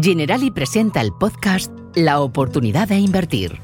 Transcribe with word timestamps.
Generali 0.00 0.50
presenta 0.50 1.02
el 1.02 1.12
podcast 1.12 1.70
La 1.94 2.20
oportunidad 2.20 2.88
de 2.88 2.96
invertir. 2.96 3.60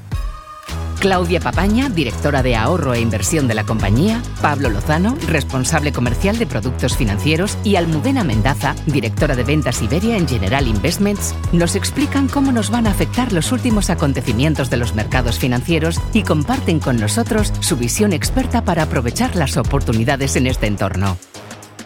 Claudia 1.00 1.40
Papaña, 1.40 1.88
directora 1.88 2.42
de 2.42 2.54
ahorro 2.54 2.92
e 2.92 3.00
inversión 3.00 3.48
de 3.48 3.54
la 3.54 3.64
compañía, 3.64 4.20
Pablo 4.42 4.68
Lozano, 4.68 5.16
responsable 5.26 5.92
comercial 5.92 6.36
de 6.38 6.46
productos 6.46 6.96
financieros, 6.96 7.56
y 7.64 7.76
Almudena 7.76 8.24
Mendaza, 8.24 8.74
directora 8.86 9.36
de 9.36 9.44
ventas 9.44 9.80
Iberia 9.80 10.18
en 10.18 10.28
General 10.28 10.66
Investments, 10.66 11.34
nos 11.52 11.76
explican 11.76 12.28
cómo 12.28 12.52
nos 12.52 12.70
van 12.70 12.86
a 12.86 12.90
afectar 12.90 13.32
los 13.32 13.50
últimos 13.52 13.88
acontecimientos 13.88 14.68
de 14.68 14.76
los 14.76 14.94
mercados 14.94 15.38
financieros 15.38 15.98
y 16.12 16.24
comparten 16.24 16.78
con 16.78 16.96
nosotros 16.96 17.54
su 17.60 17.76
visión 17.76 18.12
experta 18.12 18.64
para 18.64 18.82
aprovechar 18.82 19.34
las 19.34 19.56
oportunidades 19.56 20.36
en 20.36 20.48
este 20.48 20.66
entorno. 20.66 21.16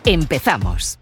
Empezamos. 0.05 1.02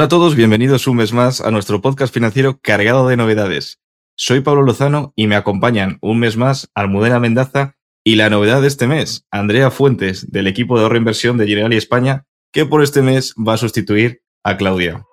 Hola 0.00 0.06
a 0.06 0.08
todos, 0.08 0.34
bienvenidos 0.34 0.86
un 0.86 0.96
mes 0.96 1.12
más 1.12 1.42
a 1.42 1.50
nuestro 1.50 1.82
podcast 1.82 2.14
financiero 2.14 2.58
cargado 2.62 3.06
de 3.06 3.18
novedades. 3.18 3.82
Soy 4.16 4.40
Pablo 4.40 4.62
Lozano 4.62 5.12
y 5.14 5.26
me 5.26 5.36
acompañan 5.36 5.98
un 6.00 6.18
mes 6.20 6.38
más 6.38 6.70
Almudena 6.74 7.20
Mendaza 7.20 7.76
y 8.02 8.16
la 8.16 8.30
novedad 8.30 8.62
de 8.62 8.68
este 8.68 8.86
mes, 8.86 9.26
Andrea 9.30 9.70
Fuentes, 9.70 10.32
del 10.32 10.46
equipo 10.46 10.78
de 10.78 10.84
ahorro 10.84 10.94
e 10.94 11.00
inversión 11.00 11.36
de 11.36 11.46
Generali 11.46 11.76
España, 11.76 12.24
que 12.50 12.64
por 12.64 12.82
este 12.82 13.02
mes 13.02 13.34
va 13.34 13.52
a 13.52 13.56
sustituir 13.58 14.22
a 14.42 14.56
Claudia. 14.56 15.04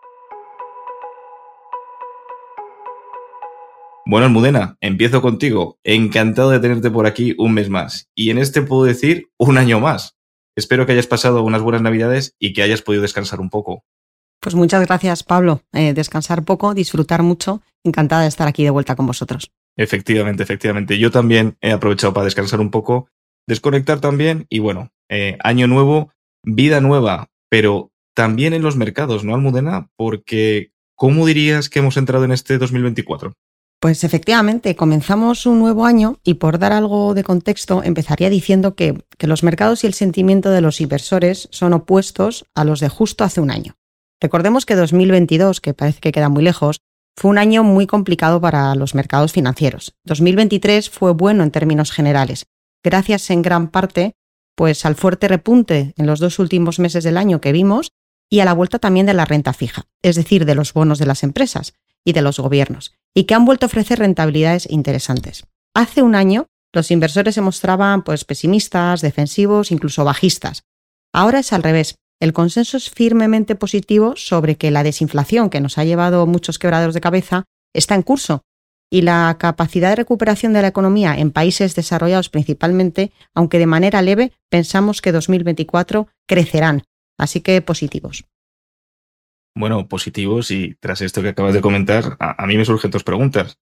Bueno, 4.05 4.27
Almudena, 4.27 4.77
empiezo 4.79 5.21
contigo. 5.21 5.79
Encantado 5.83 6.51
de 6.51 6.61
tenerte 6.61 6.89
por 6.91 7.07
aquí 7.07 7.35
un 7.37 7.55
mes 7.55 7.69
más. 7.69 8.09
Y 8.15 8.29
en 8.29 8.37
este 8.37 8.61
puedo 8.61 8.85
decir 8.85 9.27
un 9.37 9.57
año 9.57 9.81
más. 9.81 10.15
Espero 10.55 10.85
que 10.85 10.93
hayas 10.93 11.07
pasado 11.07 11.43
unas 11.43 11.61
buenas 11.61 11.81
navidades 11.81 12.37
y 12.39 12.53
que 12.53 12.63
hayas 12.63 12.81
podido 12.81 13.01
descansar 13.01 13.41
un 13.41 13.49
poco. 13.49 13.83
Pues 14.39 14.55
muchas 14.55 14.85
gracias, 14.85 15.23
Pablo. 15.23 15.61
Eh, 15.73 15.93
descansar 15.93 16.43
poco, 16.43 16.73
disfrutar 16.73 17.23
mucho. 17.23 17.61
Encantada 17.83 18.23
de 18.23 18.27
estar 18.27 18.47
aquí 18.47 18.63
de 18.63 18.69
vuelta 18.69 18.95
con 18.95 19.07
vosotros. 19.07 19.51
Efectivamente, 19.75 20.43
efectivamente. 20.43 20.97
Yo 20.97 21.11
también 21.11 21.57
he 21.61 21.71
aprovechado 21.71 22.13
para 22.13 22.25
descansar 22.25 22.59
un 22.59 22.71
poco, 22.71 23.09
desconectar 23.47 23.99
también 23.99 24.45
y 24.49 24.59
bueno, 24.59 24.91
eh, 25.09 25.37
año 25.43 25.67
nuevo, 25.67 26.11
vida 26.43 26.81
nueva, 26.81 27.27
pero 27.49 27.91
también 28.13 28.53
en 28.53 28.63
los 28.63 28.75
mercados, 28.75 29.23
¿no, 29.23 29.35
Almudena? 29.35 29.89
Porque, 29.95 30.71
¿cómo 30.95 31.25
dirías 31.25 31.69
que 31.69 31.79
hemos 31.79 31.97
entrado 31.97 32.25
en 32.25 32.31
este 32.31 32.57
2024? 32.57 33.33
Pues 33.79 34.03
efectivamente, 34.03 34.75
comenzamos 34.75 35.45
un 35.45 35.59
nuevo 35.59 35.85
año 35.85 36.19
y 36.23 36.35
por 36.35 36.57
dar 36.57 36.73
algo 36.73 37.13
de 37.13 37.23
contexto, 37.23 37.83
empezaría 37.83 38.31
diciendo 38.31 38.73
que, 38.73 39.05
que 39.19 39.27
los 39.27 39.43
mercados 39.43 39.83
y 39.83 39.87
el 39.87 39.93
sentimiento 39.93 40.49
de 40.49 40.61
los 40.61 40.81
inversores 40.81 41.47
son 41.51 41.73
opuestos 41.73 42.45
a 42.55 42.63
los 42.63 42.79
de 42.79 42.89
justo 42.89 43.23
hace 43.23 43.39
un 43.39 43.51
año. 43.51 43.77
Recordemos 44.21 44.65
que 44.65 44.75
2022, 44.75 45.61
que 45.61 45.73
parece 45.73 45.99
que 45.99 46.11
queda 46.11 46.29
muy 46.29 46.43
lejos, 46.43 46.81
fue 47.15 47.31
un 47.31 47.37
año 47.37 47.63
muy 47.63 47.87
complicado 47.87 48.39
para 48.41 48.75
los 48.75 48.95
mercados 48.95 49.31
financieros. 49.31 49.95
2023 50.05 50.89
fue 50.89 51.13
bueno 51.13 51.43
en 51.43 51.51
términos 51.51 51.91
generales, 51.91 52.45
gracias 52.83 53.29
en 53.29 53.41
gran 53.41 53.69
parte 53.69 54.15
pues 54.57 54.85
al 54.85 54.95
fuerte 54.95 55.27
repunte 55.27 55.93
en 55.97 56.07
los 56.07 56.19
dos 56.19 56.39
últimos 56.39 56.79
meses 56.79 57.03
del 57.03 57.17
año 57.17 57.39
que 57.39 57.51
vimos 57.51 57.91
y 58.27 58.39
a 58.39 58.45
la 58.45 58.53
vuelta 58.53 58.79
también 58.79 59.05
de 59.05 59.13
la 59.13 59.23
renta 59.23 59.53
fija, 59.53 59.83
es 60.01 60.15
decir, 60.15 60.45
de 60.45 60.55
los 60.55 60.73
bonos 60.73 60.97
de 60.97 61.05
las 61.05 61.21
empresas 61.21 61.75
y 62.03 62.13
de 62.13 62.23
los 62.23 62.39
gobiernos, 62.39 62.95
y 63.13 63.25
que 63.25 63.35
han 63.35 63.45
vuelto 63.45 63.65
a 63.65 63.67
ofrecer 63.67 63.99
rentabilidades 63.99 64.67
interesantes. 64.69 65.45
Hace 65.75 66.01
un 66.01 66.15
año 66.15 66.47
los 66.73 66.89
inversores 66.89 67.35
se 67.35 67.41
mostraban 67.41 68.03
pues 68.03 68.25
pesimistas, 68.25 69.01
defensivos, 69.01 69.71
incluso 69.71 70.03
bajistas. 70.03 70.63
Ahora 71.13 71.39
es 71.39 71.53
al 71.53 71.63
revés. 71.63 71.95
El 72.19 72.33
consenso 72.33 72.77
es 72.77 72.89
firmemente 72.89 73.55
positivo 73.55 74.15
sobre 74.15 74.55
que 74.55 74.71
la 74.71 74.83
desinflación 74.83 75.49
que 75.49 75.61
nos 75.61 75.77
ha 75.77 75.83
llevado 75.83 76.25
muchos 76.25 76.57
quebraderos 76.57 76.95
de 76.95 77.01
cabeza 77.01 77.45
está 77.73 77.95
en 77.95 78.01
curso 78.01 78.43
y 78.89 79.01
la 79.01 79.35
capacidad 79.39 79.89
de 79.89 79.97
recuperación 79.97 80.53
de 80.53 80.61
la 80.61 80.69
economía 80.69 81.15
en 81.15 81.31
países 81.31 81.75
desarrollados 81.75 82.29
principalmente, 82.29 83.11
aunque 83.35 83.59
de 83.59 83.65
manera 83.65 84.01
leve, 84.01 84.31
pensamos 84.49 85.01
que 85.01 85.11
2024 85.11 86.07
crecerán. 86.27 86.83
Así 87.19 87.41
que 87.41 87.61
positivos. 87.61 88.25
Bueno, 89.55 89.87
positivos 89.87 90.51
y 90.51 90.75
tras 90.79 91.01
esto 91.01 91.21
que 91.21 91.29
acabas 91.29 91.53
de 91.53 91.61
comentar, 91.61 92.15
a, 92.19 92.41
a 92.41 92.47
mí 92.47 92.57
me 92.57 92.65
surgen 92.65 92.91
dos 92.91 93.03
preguntas. 93.03 93.57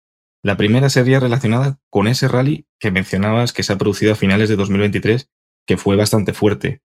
La 0.42 0.56
primera 0.56 0.88
sería 0.88 1.20
relacionada 1.20 1.78
con 1.88 2.08
ese 2.08 2.26
rally 2.26 2.66
que 2.80 2.90
mencionabas 2.90 3.52
que 3.52 3.62
se 3.62 3.72
ha 3.72 3.78
producido 3.78 4.12
a 4.12 4.16
finales 4.16 4.48
de 4.48 4.56
2023, 4.56 5.30
que 5.66 5.76
fue 5.76 5.94
bastante 5.96 6.32
fuerte. 6.32 6.82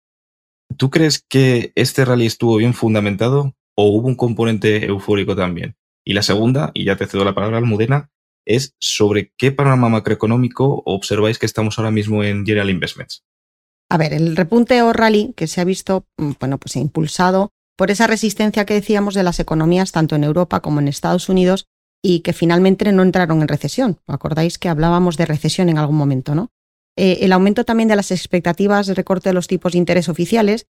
¿Tú 0.76 0.90
crees 0.90 1.24
que 1.28 1.72
este 1.76 2.04
rally 2.04 2.26
estuvo 2.26 2.58
bien 2.58 2.74
fundamentado 2.74 3.56
o 3.76 3.88
hubo 3.88 4.08
un 4.08 4.16
componente 4.16 4.86
eufórico 4.86 5.36
también? 5.36 5.76
Y 6.06 6.14
la 6.14 6.24
segunda, 6.24 6.72
y 6.74 6.86
ya 6.86 6.96
te 6.96 7.08
cedo 7.08 7.24
la 7.26 7.36
palabra, 7.36 7.58
Almudena, 7.58 8.10
es 8.46 8.76
sobre 8.80 9.34
qué 9.38 9.52
panorama 9.52 9.90
macroeconómico 9.90 10.84
observáis 10.86 11.38
que 11.38 11.46
estamos 11.46 11.78
ahora 11.78 11.92
mismo 11.92 12.24
en 12.24 12.46
General 12.46 12.70
Investments. 12.70 13.24
A 13.90 13.98
ver, 13.98 14.14
el 14.14 14.36
repunte 14.36 14.82
o 14.82 14.94
rally 14.94 15.34
que 15.36 15.48
se 15.48 15.62
ha 15.62 15.66
visto, 15.66 16.06
mm, 16.18 16.32
bueno, 16.40 16.58
pues 16.58 16.76
impulsado 16.76 17.52
por 17.78 17.92
esa 17.92 18.08
resistencia 18.08 18.66
que 18.66 18.74
decíamos 18.74 19.14
de 19.14 19.24
las 19.24 19.40
economías 19.40 19.92
tanto 19.92 20.16
en 20.16 20.24
Europa 20.24 20.62
como 20.62 20.80
en 20.80 20.88
Estados 20.88 21.30
Unidos 21.30 21.68
y 22.02 22.22
que 22.22 22.34
finalmente 22.34 22.92
no 22.92 23.04
entraron 23.04 23.42
en 23.42 23.48
recesión. 23.48 24.00
¿Acordáis 24.08 24.58
que 24.58 24.70
hablábamos 24.70 25.18
de 25.18 25.26
recesión 25.26 25.70
en 25.70 25.78
algún 25.78 25.98
momento, 25.98 26.36
no? 26.36 26.50
Eh, 26.97 27.19
el 27.22 27.31
aumento 27.31 27.63
también 27.63 27.88
de 27.88 27.96
las 27.96 28.12
expectativas 28.12 28.88
de 28.88 28.96
recorte 28.96 29.30
de 29.30 29.34
los 29.34 29.47
tipos 29.47 29.72
de 29.72 29.78
interés 29.78 30.09
oficiales, 30.09 30.66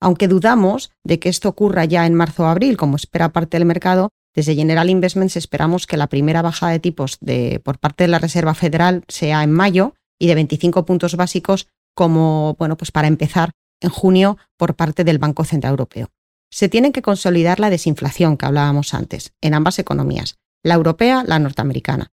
aunque 0.00 0.28
dudamos 0.28 0.92
de 1.04 1.18
que 1.18 1.28
esto 1.28 1.48
ocurra 1.48 1.84
ya 1.86 2.06
en 2.06 2.14
marzo 2.14 2.44
o 2.44 2.46
abril, 2.46 2.76
como 2.76 2.96
espera 2.96 3.30
parte 3.30 3.58
del 3.58 3.66
mercado, 3.66 4.10
desde 4.34 4.54
General 4.54 4.88
Investments 4.88 5.36
esperamos 5.36 5.86
que 5.86 5.96
la 5.96 6.06
primera 6.06 6.42
bajada 6.42 6.72
de 6.72 6.78
tipos 6.78 7.18
de, 7.20 7.60
por 7.64 7.78
parte 7.78 8.04
de 8.04 8.08
la 8.08 8.18
Reserva 8.18 8.54
Federal 8.54 9.04
sea 9.08 9.42
en 9.42 9.50
mayo 9.50 9.94
y 10.18 10.28
de 10.28 10.36
25 10.36 10.84
puntos 10.84 11.16
básicos 11.16 11.66
como, 11.94 12.54
bueno, 12.58 12.76
pues 12.76 12.92
para 12.92 13.08
empezar 13.08 13.50
en 13.80 13.90
junio 13.90 14.38
por 14.56 14.76
parte 14.76 15.02
del 15.02 15.18
Banco 15.18 15.44
Central 15.44 15.72
Europeo. 15.72 16.10
Se 16.50 16.68
tiene 16.68 16.92
que 16.92 17.02
consolidar 17.02 17.58
la 17.58 17.70
desinflación 17.70 18.36
que 18.36 18.46
hablábamos 18.46 18.94
antes 18.94 19.32
en 19.40 19.54
ambas 19.54 19.78
economías, 19.78 20.36
la 20.62 20.74
europea, 20.74 21.24
la 21.26 21.38
norteamericana. 21.38 22.12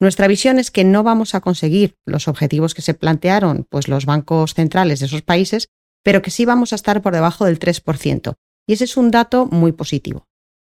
Nuestra 0.00 0.26
visión 0.26 0.58
es 0.58 0.70
que 0.70 0.84
no 0.84 1.02
vamos 1.02 1.34
a 1.34 1.40
conseguir 1.40 1.96
los 2.04 2.28
objetivos 2.28 2.74
que 2.74 2.82
se 2.82 2.94
plantearon 2.94 3.66
pues, 3.68 3.88
los 3.88 4.06
bancos 4.06 4.54
centrales 4.54 5.00
de 5.00 5.06
esos 5.06 5.22
países, 5.22 5.68
pero 6.02 6.20
que 6.20 6.30
sí 6.30 6.44
vamos 6.44 6.72
a 6.72 6.76
estar 6.76 7.00
por 7.00 7.14
debajo 7.14 7.44
del 7.44 7.58
3%. 7.58 8.34
Y 8.66 8.72
ese 8.72 8.84
es 8.84 8.96
un 8.96 9.10
dato 9.10 9.46
muy 9.46 9.72
positivo. 9.72 10.26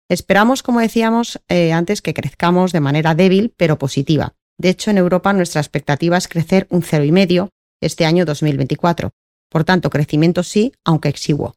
Esperamos, 0.08 0.62
como 0.62 0.80
decíamos 0.80 1.40
eh, 1.48 1.72
antes, 1.72 2.02
que 2.02 2.14
crezcamos 2.14 2.72
de 2.72 2.80
manera 2.80 3.14
débil 3.14 3.54
pero 3.56 3.78
positiva. 3.78 4.34
De 4.58 4.68
hecho, 4.68 4.90
en 4.90 4.98
Europa 4.98 5.32
nuestra 5.32 5.60
expectativa 5.60 6.16
es 6.16 6.28
crecer 6.28 6.66
un 6.70 6.82
0,5 6.82 7.48
este 7.80 8.04
año 8.04 8.24
2024. 8.24 9.10
Por 9.50 9.64
tanto, 9.64 9.90
crecimiento 9.90 10.42
sí, 10.42 10.72
aunque 10.84 11.08
exiguo. 11.08 11.54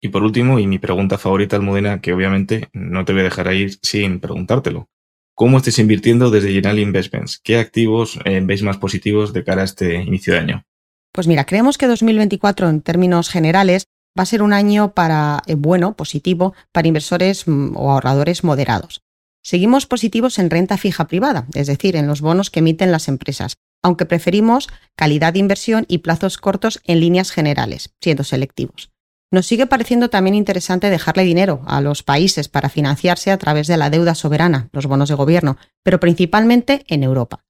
Y 0.00 0.08
por 0.08 0.22
último, 0.22 0.58
y 0.58 0.66
mi 0.66 0.78
pregunta 0.78 1.18
favorita, 1.18 1.56
Almudena, 1.56 2.00
que 2.00 2.12
obviamente 2.12 2.68
no 2.72 3.04
te 3.04 3.12
voy 3.12 3.22
a 3.22 3.24
dejar 3.24 3.52
ir 3.52 3.78
sin 3.82 4.20
preguntártelo. 4.20 4.88
¿Cómo 5.38 5.58
estáis 5.58 5.78
invirtiendo 5.78 6.32
desde 6.32 6.48
General 6.48 6.80
Investments? 6.80 7.38
¿Qué 7.38 7.58
activos 7.60 8.18
eh, 8.24 8.40
veis 8.42 8.64
más 8.64 8.78
positivos 8.78 9.32
de 9.32 9.44
cara 9.44 9.62
a 9.62 9.66
este 9.66 9.94
inicio 10.02 10.32
de 10.32 10.40
año? 10.40 10.64
Pues 11.12 11.28
mira, 11.28 11.46
creemos 11.46 11.78
que 11.78 11.86
2024 11.86 12.68
en 12.68 12.80
términos 12.80 13.28
generales 13.28 13.84
va 14.18 14.24
a 14.24 14.26
ser 14.26 14.42
un 14.42 14.52
año 14.52 14.94
para 14.94 15.44
eh, 15.46 15.54
bueno, 15.54 15.94
positivo 15.94 16.54
para 16.72 16.88
inversores 16.88 17.46
mm, 17.46 17.76
o 17.76 17.92
ahorradores 17.92 18.42
moderados. 18.42 19.04
Seguimos 19.44 19.86
positivos 19.86 20.40
en 20.40 20.50
renta 20.50 20.76
fija 20.76 21.06
privada, 21.06 21.46
es 21.54 21.68
decir, 21.68 21.94
en 21.94 22.08
los 22.08 22.20
bonos 22.20 22.50
que 22.50 22.58
emiten 22.58 22.90
las 22.90 23.06
empresas, 23.06 23.58
aunque 23.80 24.06
preferimos 24.06 24.66
calidad 24.96 25.34
de 25.34 25.38
inversión 25.38 25.84
y 25.86 25.98
plazos 25.98 26.36
cortos 26.38 26.80
en 26.82 26.98
líneas 26.98 27.30
generales, 27.30 27.94
siendo 28.00 28.24
selectivos. 28.24 28.90
Nos 29.30 29.46
sigue 29.46 29.66
pareciendo 29.66 30.08
también 30.08 30.34
interesante 30.34 30.88
dejarle 30.88 31.24
dinero 31.24 31.60
a 31.66 31.82
los 31.82 32.02
países 32.02 32.48
para 32.48 32.70
financiarse 32.70 33.30
a 33.30 33.36
través 33.36 33.66
de 33.66 33.76
la 33.76 33.90
deuda 33.90 34.14
soberana, 34.14 34.70
los 34.72 34.86
bonos 34.86 35.10
de 35.10 35.16
gobierno, 35.16 35.58
pero 35.82 36.00
principalmente 36.00 36.84
en 36.88 37.02
Europa. 37.02 37.44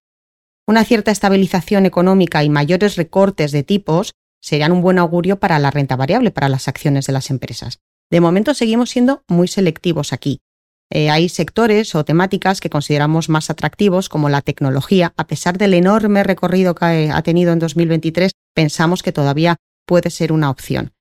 Una 0.66 0.84
cierta 0.84 1.12
estabilización 1.12 1.86
económica 1.86 2.42
y 2.42 2.50
mayores 2.50 2.96
recortes 2.96 3.52
de 3.52 3.62
tipos 3.62 4.12
serían 4.42 4.72
un 4.72 4.82
buen 4.82 4.98
augurio 4.98 5.38
para 5.38 5.58
la 5.60 5.70
renta 5.70 5.94
variable, 5.94 6.32
para 6.32 6.48
las 6.48 6.66
acciones 6.66 7.06
de 7.06 7.12
las 7.12 7.30
empresas. 7.30 7.78
De 8.10 8.20
momento 8.20 8.54
seguimos 8.54 8.90
siendo 8.90 9.22
muy 9.28 9.46
selectivos 9.46 10.12
aquí. 10.12 10.40
Eh, 10.90 11.10
hay 11.10 11.28
sectores 11.28 11.94
o 11.94 12.04
temáticas 12.04 12.60
que 12.60 12.70
consideramos 12.70 13.28
más 13.28 13.50
atractivos, 13.50 14.08
como 14.08 14.28
la 14.28 14.40
tecnología. 14.40 15.12
A 15.16 15.26
pesar 15.26 15.58
del 15.58 15.75
enorme 15.75 16.25
recorrido 16.25 16.75
que 16.75 17.10
ha 17.12 17.22
tenido 17.22 17.52
en 17.52 17.58
2023, 17.58 18.32
pensamos 18.54 19.02
que 19.02 19.12
todavía 19.12 19.56
puede 19.86 20.10
ser 20.10 20.32
una 20.32 20.50
opción. 20.50 20.92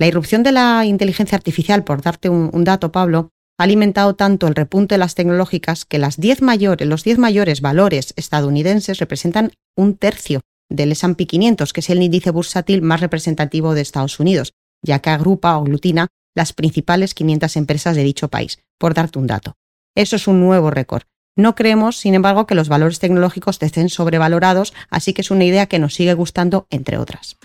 La 0.00 0.06
irrupción 0.06 0.42
de 0.42 0.50
la 0.50 0.86
inteligencia 0.86 1.36
artificial, 1.36 1.84
por 1.84 2.00
darte 2.00 2.30
un, 2.30 2.64
dato, 2.64 2.90
Pablo, 2.90 3.28
ha 3.58 3.64
alimentado 3.64 4.14
tanto 4.14 4.46
el 4.46 4.54
repunte 4.54 4.94
de 4.94 4.98
las 4.98 5.14
tecnológicas 5.14 5.84
que 5.84 5.98
las 5.98 6.16
mayores, 6.40 6.88
los 6.88 7.04
10 7.04 7.18
mayores 7.18 7.60
valores 7.60 8.14
estadounidenses 8.16 8.98
representan 8.98 9.52
un 9.76 9.98
tercio 9.98 10.40
del 10.70 10.92
S&P 10.92 11.26
500, 11.26 11.74
que 11.74 11.80
es 11.80 11.90
el 11.90 12.02
índice 12.02 12.30
bursátil 12.30 12.80
más 12.80 13.02
representativo 13.02 13.74
de 13.74 13.82
Estados 13.82 14.18
Unidos, 14.20 14.54
ya 14.82 15.00
que 15.00 15.10
agrupa 15.10 15.58
o 15.58 15.60
aglutina 15.60 16.06
las 16.34 16.54
principales 16.54 17.12
500 17.12 17.56
empresas 17.56 17.94
de 17.94 18.02
dicho 18.02 18.28
país, 18.28 18.58
por 18.78 18.94
darte 18.94 19.18
un 19.18 19.26
dato. 19.26 19.52
Eso 19.94 20.16
es 20.16 20.26
un 20.26 20.40
nuevo 20.40 20.70
récord. 20.70 21.02
No 21.36 21.54
creemos, 21.54 21.98
sin 21.98 22.14
embargo, 22.14 22.46
que 22.46 22.54
los 22.54 22.70
valores 22.70 23.00
tecnológicos 23.00 23.58
estén 23.60 23.90
sobrevalorados, 23.90 24.72
así 24.88 25.12
que 25.12 25.20
es 25.20 25.30
una 25.30 25.44
idea 25.44 25.66
que 25.66 25.78
nos 25.78 25.92
sigue 25.92 26.14
gustando, 26.14 26.66
entre 26.70 26.96
otras. 26.96 27.36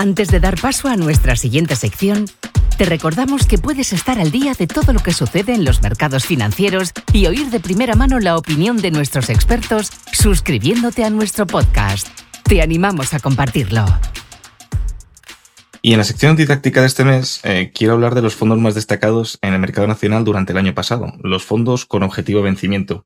Antes 0.00 0.28
de 0.28 0.40
dar 0.40 0.58
paso 0.58 0.88
a 0.88 0.96
nuestra 0.96 1.36
siguiente 1.36 1.76
sección, 1.76 2.24
te 2.78 2.86
recordamos 2.86 3.46
que 3.46 3.58
puedes 3.58 3.92
estar 3.92 4.18
al 4.18 4.30
día 4.30 4.54
de 4.54 4.66
todo 4.66 4.94
lo 4.94 5.00
que 5.00 5.12
sucede 5.12 5.52
en 5.52 5.62
los 5.62 5.82
mercados 5.82 6.24
financieros 6.24 6.92
y 7.12 7.26
oír 7.26 7.50
de 7.50 7.60
primera 7.60 7.94
mano 7.96 8.18
la 8.18 8.38
opinión 8.38 8.78
de 8.78 8.92
nuestros 8.92 9.28
expertos 9.28 9.90
suscribiéndote 10.10 11.04
a 11.04 11.10
nuestro 11.10 11.46
podcast. 11.46 12.08
Te 12.44 12.62
animamos 12.62 13.12
a 13.12 13.20
compartirlo. 13.20 13.84
Y 15.82 15.92
en 15.92 15.98
la 15.98 16.04
sección 16.04 16.34
didáctica 16.34 16.80
de 16.80 16.86
este 16.86 17.04
mes 17.04 17.40
eh, 17.44 17.70
quiero 17.74 17.92
hablar 17.92 18.14
de 18.14 18.22
los 18.22 18.34
fondos 18.34 18.58
más 18.58 18.74
destacados 18.74 19.38
en 19.42 19.52
el 19.52 19.60
mercado 19.60 19.86
nacional 19.86 20.24
durante 20.24 20.52
el 20.52 20.58
año 20.58 20.74
pasado, 20.74 21.12
los 21.22 21.44
fondos 21.44 21.84
con 21.84 22.04
objetivo 22.04 22.40
vencimiento. 22.40 23.04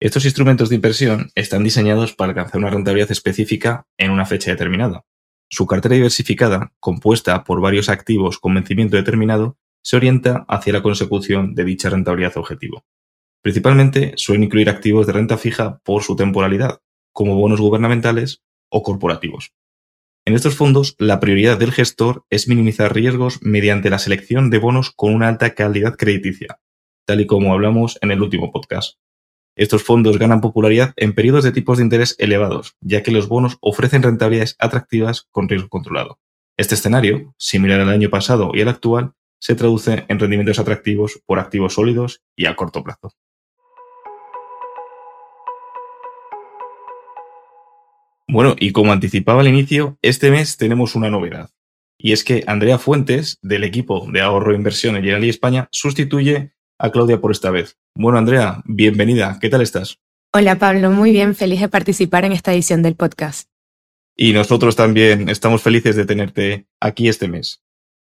Estos 0.00 0.24
instrumentos 0.24 0.70
de 0.70 0.76
inversión 0.76 1.30
están 1.34 1.62
diseñados 1.62 2.14
para 2.14 2.30
alcanzar 2.30 2.58
una 2.58 2.70
rentabilidad 2.70 3.12
específica 3.12 3.84
en 3.98 4.10
una 4.10 4.24
fecha 4.24 4.50
determinada. 4.50 5.04
Su 5.54 5.66
cartera 5.66 5.96
diversificada, 5.96 6.72
compuesta 6.80 7.44
por 7.44 7.60
varios 7.60 7.90
activos 7.90 8.38
con 8.38 8.54
vencimiento 8.54 8.96
determinado, 8.96 9.58
se 9.82 9.96
orienta 9.96 10.46
hacia 10.48 10.72
la 10.72 10.82
consecución 10.82 11.54
de 11.54 11.64
dicha 11.64 11.90
rentabilidad 11.90 12.38
objetivo. 12.38 12.86
Principalmente 13.42 14.14
suelen 14.16 14.44
incluir 14.44 14.70
activos 14.70 15.06
de 15.06 15.12
renta 15.12 15.36
fija 15.36 15.82
por 15.84 16.04
su 16.04 16.16
temporalidad, 16.16 16.80
como 17.12 17.36
bonos 17.36 17.60
gubernamentales 17.60 18.42
o 18.70 18.82
corporativos. 18.82 19.52
En 20.24 20.32
estos 20.32 20.56
fondos, 20.56 20.96
la 20.98 21.20
prioridad 21.20 21.58
del 21.58 21.72
gestor 21.72 22.24
es 22.30 22.48
minimizar 22.48 22.94
riesgos 22.94 23.38
mediante 23.42 23.90
la 23.90 23.98
selección 23.98 24.48
de 24.48 24.56
bonos 24.56 24.90
con 24.90 25.14
una 25.14 25.28
alta 25.28 25.54
calidad 25.54 25.98
crediticia, 25.98 26.60
tal 27.04 27.20
y 27.20 27.26
como 27.26 27.52
hablamos 27.52 27.98
en 28.00 28.10
el 28.10 28.22
último 28.22 28.50
podcast. 28.52 28.96
Estos 29.54 29.82
fondos 29.82 30.18
ganan 30.18 30.40
popularidad 30.40 30.94
en 30.96 31.14
periodos 31.14 31.44
de 31.44 31.52
tipos 31.52 31.76
de 31.76 31.84
interés 31.84 32.16
elevados, 32.18 32.76
ya 32.80 33.02
que 33.02 33.10
los 33.10 33.28
bonos 33.28 33.58
ofrecen 33.60 34.02
rentabilidades 34.02 34.56
atractivas 34.58 35.28
con 35.30 35.48
riesgo 35.48 35.68
controlado. 35.68 36.18
Este 36.56 36.74
escenario, 36.74 37.34
similar 37.36 37.80
al 37.80 37.90
año 37.90 38.08
pasado 38.08 38.52
y 38.54 38.62
al 38.62 38.68
actual, 38.68 39.12
se 39.38 39.54
traduce 39.54 40.06
en 40.08 40.18
rendimientos 40.18 40.58
atractivos 40.58 41.20
por 41.26 41.38
activos 41.38 41.74
sólidos 41.74 42.22
y 42.34 42.46
a 42.46 42.56
corto 42.56 42.82
plazo. 42.82 43.12
Bueno, 48.26 48.56
y 48.58 48.72
como 48.72 48.92
anticipaba 48.92 49.42
al 49.42 49.48
inicio, 49.48 49.98
este 50.00 50.30
mes 50.30 50.56
tenemos 50.56 50.94
una 50.94 51.10
novedad. 51.10 51.50
Y 51.98 52.12
es 52.12 52.24
que 52.24 52.42
Andrea 52.46 52.78
Fuentes, 52.78 53.38
del 53.42 53.64
equipo 53.64 54.08
de 54.10 54.22
ahorro 54.22 54.52
e 54.52 54.56
inversión 54.56 54.96
en 54.96 55.02
Generali 55.02 55.28
España, 55.28 55.68
sustituye 55.70 56.54
a 56.82 56.90
Claudia 56.90 57.20
por 57.20 57.30
esta 57.30 57.50
vez. 57.50 57.78
Bueno, 57.94 58.18
Andrea, 58.18 58.60
bienvenida. 58.64 59.38
¿Qué 59.40 59.48
tal 59.48 59.62
estás? 59.62 60.00
Hola 60.34 60.58
Pablo, 60.58 60.90
muy 60.90 61.12
bien, 61.12 61.36
feliz 61.36 61.60
de 61.60 61.68
participar 61.68 62.24
en 62.24 62.32
esta 62.32 62.52
edición 62.52 62.82
del 62.82 62.96
podcast. 62.96 63.48
Y 64.16 64.32
nosotros 64.32 64.74
también 64.74 65.28
estamos 65.28 65.62
felices 65.62 65.94
de 65.94 66.06
tenerte 66.06 66.66
aquí 66.80 67.08
este 67.08 67.28
mes. 67.28 67.62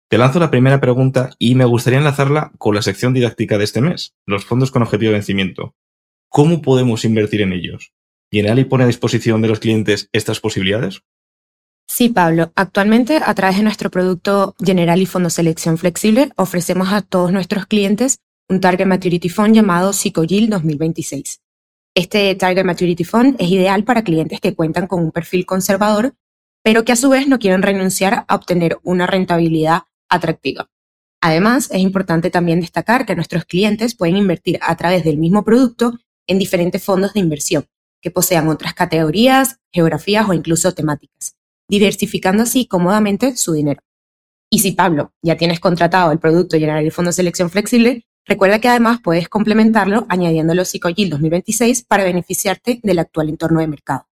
Te 0.10 0.18
lanzo 0.18 0.40
la 0.40 0.50
primera 0.52 0.80
pregunta 0.80 1.32
y 1.38 1.56
me 1.56 1.66
gustaría 1.66 2.00
enlazarla 2.00 2.52
con 2.58 2.74
la 2.74 2.82
sección 2.82 3.14
didáctica 3.14 3.58
de 3.58 3.66
este 3.66 3.82
mes, 3.82 4.16
los 4.26 4.46
fondos 4.46 4.72
con 4.72 4.84
objetivo 4.84 5.12
de 5.12 5.18
vencimiento. 5.18 5.76
¿Cómo 6.30 6.62
podemos 6.62 7.04
invertir 7.04 7.42
en 7.42 7.52
ellos? 7.52 7.92
¿Generali 8.32 8.64
pone 8.64 8.86
a 8.86 8.88
disposición 8.88 9.42
de 9.42 9.50
los 9.50 9.60
clientes 9.60 10.08
estas 10.14 10.40
posibilidades? 10.40 11.02
Sí, 11.90 12.08
Pablo. 12.08 12.54
Actualmente, 12.56 13.20
a 13.22 13.34
través 13.36 13.58
de 13.58 13.64
nuestro 13.64 13.92
producto 13.92 14.56
Generali 14.64 15.06
Fondo 15.06 15.30
Selección 15.30 15.78
Flexible, 15.78 16.32
ofrecemos 16.38 16.94
a 16.94 17.02
todos 17.02 17.34
nuestros 17.34 17.66
clientes 17.66 18.20
un 18.52 18.60
Target 18.60 18.86
Maturity 18.86 19.30
Fund 19.30 19.56
llamado 19.56 19.94
PsychoYield 19.94 20.50
2026. 20.50 21.42
Este 21.96 22.36
Target 22.36 22.66
Maturity 22.66 23.06
Fund 23.06 23.38
es 23.40 23.50
ideal 23.50 23.86
para 23.86 24.04
clientes 24.04 24.42
que 24.42 24.54
cuentan 24.54 24.88
con 24.88 25.02
un 25.02 25.12
perfil 25.12 25.46
conservador, 25.46 26.16
pero 26.62 26.84
que 26.84 26.92
a 26.92 26.98
su 26.98 27.10
vez 27.10 27.30
no 27.30 27.40
quieren 27.40 27.62
renunciar 27.62 28.26
a 28.28 28.36
obtener 28.36 28.78
una 28.84 29.08
rentabilidad 29.08 29.84
atractiva. 30.10 30.70
Además, 31.22 31.70
es 31.72 31.80
importante 31.80 32.30
también 32.30 32.60
destacar 32.60 33.06
que 33.06 33.16
nuestros 33.16 33.46
clientes 33.46 33.96
pueden 33.96 34.18
invertir 34.18 34.60
a 34.62 34.76
través 34.76 35.06
del 35.06 35.18
mismo 35.18 35.46
producto 35.46 35.98
en 36.28 36.38
diferentes 36.38 36.84
fondos 36.84 37.14
de 37.14 37.22
inversión, 37.22 37.66
que 38.02 38.12
posean 38.12 38.50
otras 38.50 38.74
categorías, 38.74 39.60
geografías 39.72 40.28
o 40.28 40.34
incluso 40.34 40.74
temáticas, 40.74 41.38
diversificando 41.70 42.44
así 42.44 42.66
cómodamente 42.66 43.38
su 43.38 43.54
dinero. 43.54 43.82
Y 44.50 44.60
si 44.60 44.74
Pablo 44.74 45.14
ya 45.22 45.38
tienes 45.38 45.62
contratado 45.62 46.12
el 46.12 46.20
producto 46.20 46.58
General 46.58 46.84
el 46.84 46.92
Fondo 46.92 47.14
Selección 47.14 47.50
Flexible, 47.50 48.06
recuerda 48.26 48.60
que 48.60 48.70
además 48.70 49.00
puedes 49.04 49.30
complementarlo 49.30 50.06
añadiéndolo 50.10 50.66
PsicoGIL 50.66 51.10
2026 51.10 51.84
para 51.84 52.04
beneficiarte 52.04 52.80
del 52.84 53.00
actual 53.00 53.30
entorno 53.30 53.60
de 53.60 53.68
mercado. 53.68 54.08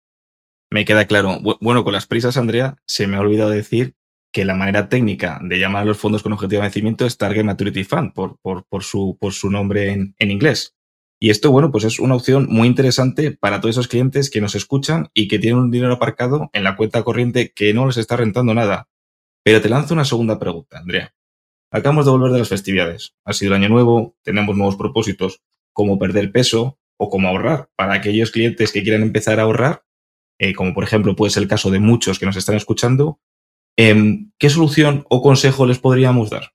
Me 0.69 0.86
queda 0.86 1.06
claro. 1.06 1.39
Bueno, 1.62 1.83
con 1.83 1.94
las 1.94 2.07
prisas, 2.07 2.38
Andrea, 2.38 2.77
se 2.86 3.07
me 3.07 3.15
ha 3.18 3.21
olvidado 3.21 3.50
decir 3.50 3.95
que 4.33 4.45
la 4.45 4.54
manera 4.54 4.89
técnica 4.89 5.39
de 5.42 5.59
llamar 5.59 5.83
a 5.83 5.86
los 5.86 5.98
fondos 5.98 6.21
con 6.21 6.33
objetivo 6.33 6.62
de 6.62 6.68
vencimiento 6.68 7.06
es 7.06 7.18
Target 7.18 7.44
Maturity 7.44 7.83
Fund, 7.83 8.13
por, 8.13 8.38
por, 8.42 8.83
su, 8.83 9.18
por 9.19 9.33
su 9.33 9.50
nombre 9.50 9.92
en, 9.92 10.15
en 10.19 10.31
inglés. 10.31 10.75
Y 11.19 11.31
esto, 11.31 11.51
bueno, 11.51 11.71
pues 11.71 11.83
es 11.83 12.00
una 12.00 12.15
opción 12.15 12.45
muy 12.50 12.68
interesante 12.68 13.31
para 13.31 13.59
todos 13.59 13.74
esos 13.74 13.88
clientes 13.88 14.30
que 14.30 14.42
nos 14.42 14.54
escuchan 14.54 15.09
y 15.13 15.27
que 15.27 15.39
tienen 15.39 15.59
un 15.59 15.71
dinero 15.71 15.94
aparcado 15.94 16.50
en 16.54 16.63
la 16.63 16.75
cuenta 16.75 17.04
corriente 17.04 17.51
que 17.56 17.74
no 17.74 17.88
les 17.88 17.98
está 17.98 18.18
rentando 18.18 18.54
nada. 18.54 18.88
Pero 19.44 19.62
te 19.62 19.69
lanzo 19.69 19.94
una 19.94 20.06
segunda 20.06 20.38
pregunta, 20.38 20.77
Andrea. 20.77 21.15
Acabamos 21.71 22.05
de 22.05 22.11
volver 22.11 22.31
de 22.31 22.39
las 22.39 22.49
festividades. 22.49 23.13
Ha 23.25 23.33
sido 23.33 23.53
el 23.53 23.61
año 23.61 23.69
nuevo, 23.69 24.15
tenemos 24.23 24.55
nuevos 24.55 24.77
propósitos, 24.77 25.41
como 25.73 25.99
perder 25.99 26.31
peso 26.31 26.79
o 26.97 27.09
como 27.09 27.27
ahorrar. 27.27 27.69
Para 27.75 27.93
aquellos 27.93 28.31
clientes 28.31 28.71
que 28.71 28.83
quieran 28.83 29.01
empezar 29.01 29.39
a 29.39 29.43
ahorrar, 29.43 29.83
eh, 30.39 30.53
como 30.53 30.73
por 30.73 30.83
ejemplo 30.83 31.15
puede 31.15 31.31
ser 31.31 31.43
el 31.43 31.49
caso 31.49 31.69
de 31.69 31.79
muchos 31.79 32.19
que 32.19 32.25
nos 32.25 32.37
están 32.37 32.55
escuchando, 32.55 33.19
em, 33.75 34.31
¿qué 34.37 34.49
solución 34.49 35.05
o 35.09 35.21
consejo 35.21 35.65
les 35.65 35.79
podríamos 35.79 36.29
dar? 36.29 36.53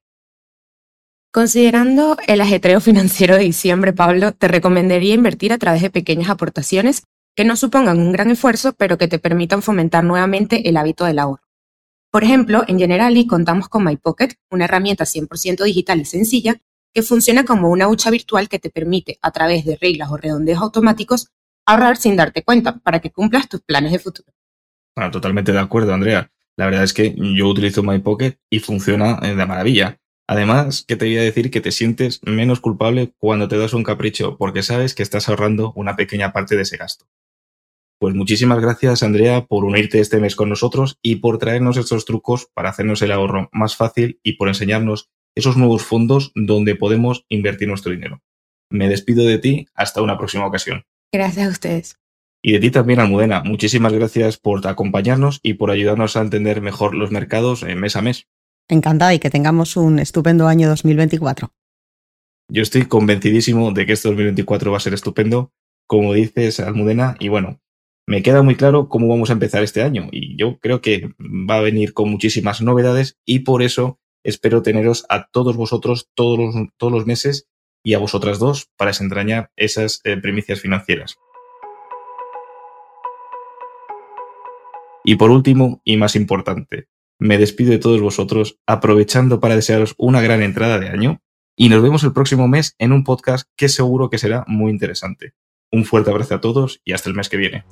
Considerando 1.31 2.17
el 2.27 2.41
ajetreo 2.41 2.79
financiero 2.79 3.35
de 3.35 3.43
diciembre, 3.43 3.93
Pablo, 3.93 4.33
te 4.33 4.47
recomendaría 4.47 5.15
invertir 5.15 5.51
a 5.53 5.57
través 5.57 5.81
de 5.81 5.89
pequeñas 5.89 6.29
aportaciones 6.29 7.03
que 7.35 7.45
no 7.45 7.55
supongan 7.55 7.99
un 7.99 8.11
gran 8.11 8.29
esfuerzo, 8.29 8.73
pero 8.73 8.97
que 8.97 9.07
te 9.07 9.19
permitan 9.19 9.61
fomentar 9.61 10.03
nuevamente 10.03 10.69
el 10.69 10.77
hábito 10.77 11.05
del 11.05 11.19
ahorro. 11.19 11.42
Por 12.13 12.23
ejemplo, 12.23 12.63
en 12.67 12.77
Generali 12.77 13.25
contamos 13.25 13.69
con 13.69 13.83
MyPocket, 13.83 14.35
una 14.51 14.65
herramienta 14.65 15.03
100% 15.03 15.63
digital 15.63 15.99
y 15.99 16.05
sencilla 16.05 16.61
que 16.93 17.01
funciona 17.01 17.43
como 17.43 17.71
una 17.71 17.87
hucha 17.87 18.11
virtual 18.11 18.49
que 18.49 18.59
te 18.59 18.69
permite, 18.69 19.17
a 19.23 19.31
través 19.31 19.65
de 19.65 19.77
reglas 19.77 20.11
o 20.11 20.17
redondeos 20.17 20.61
automáticos, 20.61 21.31
ahorrar 21.65 21.97
sin 21.97 22.15
darte 22.15 22.43
cuenta 22.43 22.77
para 22.77 22.99
que 22.99 23.11
cumplas 23.11 23.49
tus 23.49 23.61
planes 23.61 23.93
de 23.93 23.97
futuro. 23.97 24.31
Bueno, 24.95 25.09
totalmente 25.09 25.53
de 25.53 25.59
acuerdo, 25.59 25.91
Andrea. 25.91 26.29
La 26.55 26.65
verdad 26.65 26.83
es 26.83 26.93
que 26.93 27.15
yo 27.17 27.47
utilizo 27.47 27.81
MyPocket 27.81 28.37
y 28.47 28.59
funciona 28.59 29.19
de 29.19 29.33
maravilla. 29.47 29.99
Además, 30.27 30.85
que 30.87 30.95
te 30.95 31.05
voy 31.05 31.17
a 31.17 31.23
decir 31.23 31.49
que 31.49 31.61
te 31.61 31.71
sientes 31.71 32.19
menos 32.21 32.59
culpable 32.59 33.11
cuando 33.17 33.47
te 33.47 33.57
das 33.57 33.73
un 33.73 33.81
capricho, 33.81 34.37
porque 34.37 34.61
sabes 34.61 34.93
que 34.93 35.01
estás 35.01 35.29
ahorrando 35.29 35.73
una 35.75 35.95
pequeña 35.95 36.31
parte 36.31 36.55
de 36.55 36.61
ese 36.61 36.77
gasto. 36.77 37.05
Pues 38.03 38.15
muchísimas 38.15 38.59
gracias, 38.59 39.01
Andrea, 39.01 39.45
por 39.45 39.63
unirte 39.63 40.01
este 40.01 40.19
mes 40.19 40.35
con 40.35 40.49
nosotros 40.49 40.97
y 41.01 41.15
por 41.21 41.37
traernos 41.37 41.77
estos 41.77 42.03
trucos 42.03 42.49
para 42.53 42.67
hacernos 42.67 43.01
el 43.01 43.13
ahorro 43.13 43.47
más 43.53 43.77
fácil 43.77 44.19
y 44.23 44.33
por 44.33 44.49
enseñarnos 44.49 45.09
esos 45.35 45.55
nuevos 45.55 45.83
fondos 45.83 46.33
donde 46.35 46.75
podemos 46.75 47.23
invertir 47.29 47.69
nuestro 47.69 47.93
dinero. 47.93 48.21
Me 48.69 48.89
despido 48.89 49.23
de 49.23 49.37
ti 49.37 49.67
hasta 49.73 50.01
una 50.01 50.17
próxima 50.17 50.45
ocasión. 50.45 50.83
Gracias 51.13 51.47
a 51.47 51.49
ustedes. 51.49 51.95
Y 52.41 52.51
de 52.51 52.59
ti 52.59 52.71
también, 52.71 52.99
Almudena. 52.99 53.41
Muchísimas 53.41 53.93
gracias 53.93 54.35
por 54.37 54.67
acompañarnos 54.67 55.39
y 55.41 55.53
por 55.53 55.71
ayudarnos 55.71 56.17
a 56.17 56.21
entender 56.23 56.59
mejor 56.59 56.95
los 56.95 57.09
mercados 57.09 57.63
mes 57.63 57.95
a 57.95 58.01
mes. 58.01 58.27
Encantada 58.67 59.13
y 59.13 59.19
que 59.19 59.29
tengamos 59.29 59.77
un 59.77 59.99
estupendo 59.99 60.49
año 60.49 60.67
2024. 60.67 61.53
Yo 62.49 62.63
estoy 62.63 62.83
convencidísimo 62.83 63.71
de 63.71 63.85
que 63.85 63.93
este 63.93 64.09
2024 64.09 64.71
va 64.71 64.75
a 64.75 64.81
ser 64.81 64.93
estupendo, 64.93 65.53
como 65.87 66.13
dices, 66.13 66.59
Almudena, 66.59 67.15
y 67.17 67.29
bueno, 67.29 67.61
me 68.05 68.21
queda 68.21 68.41
muy 68.41 68.55
claro 68.55 68.89
cómo 68.89 69.07
vamos 69.07 69.29
a 69.29 69.33
empezar 69.33 69.63
este 69.63 69.81
año 69.81 70.09
y 70.11 70.35
yo 70.37 70.59
creo 70.59 70.81
que 70.81 71.13
va 71.19 71.57
a 71.57 71.61
venir 71.61 71.93
con 71.93 72.09
muchísimas 72.09 72.61
novedades 72.61 73.17
y 73.25 73.39
por 73.39 73.63
eso 73.63 73.99
espero 74.23 74.61
teneros 74.61 75.05
a 75.09 75.27
todos 75.27 75.55
vosotros 75.55 76.09
todos 76.13 76.37
los, 76.37 76.55
todos 76.77 76.91
los 76.91 77.05
meses 77.05 77.47
y 77.83 77.93
a 77.93 77.99
vosotras 77.99 78.39
dos 78.39 78.69
para 78.77 78.91
desentrañar 78.91 79.51
esas 79.55 80.01
eh, 80.03 80.17
primicias 80.17 80.61
financieras. 80.61 81.17
Y 85.05 85.17
por 85.17 85.31
último, 85.31 85.81
y 85.83 85.97
más 85.97 86.15
importante, 86.15 86.87
me 87.19 87.37
despido 87.37 87.71
de 87.71 87.79
todos 87.79 88.01
vosotros 88.01 88.57
aprovechando 88.65 89.41
para 89.41 89.55
desearos 89.55 89.95
una 89.97 90.21
gran 90.21 90.41
entrada 90.41 90.79
de 90.79 90.87
año 90.87 91.21
y 91.57 91.67
nos 91.67 91.83
vemos 91.83 92.03
el 92.03 92.13
próximo 92.13 92.47
mes 92.47 92.75
en 92.79 92.93
un 92.93 93.03
podcast 93.03 93.49
que 93.57 93.67
seguro 93.67 94.09
que 94.09 94.17
será 94.17 94.45
muy 94.47 94.71
interesante. 94.71 95.33
Un 95.71 95.83
fuerte 95.83 96.09
abrazo 96.09 96.35
a 96.35 96.41
todos 96.41 96.81
y 96.85 96.93
hasta 96.93 97.09
el 97.09 97.15
mes 97.15 97.27
que 97.27 97.37
viene. 97.37 97.65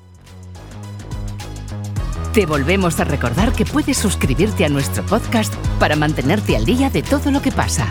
Te 2.33 2.45
volvemos 2.45 2.97
a 3.01 3.03
recordar 3.03 3.51
que 3.51 3.65
puedes 3.65 3.97
suscribirte 3.97 4.63
a 4.63 4.69
nuestro 4.69 5.05
podcast 5.05 5.53
para 5.79 5.97
mantenerte 5.97 6.55
al 6.55 6.63
día 6.63 6.89
de 6.89 7.03
todo 7.03 7.29
lo 7.29 7.41
que 7.41 7.51
pasa. 7.51 7.85